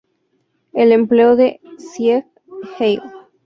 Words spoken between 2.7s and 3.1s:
Heil!